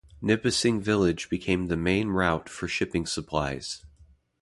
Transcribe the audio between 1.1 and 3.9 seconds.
became the main route for shipping supplies.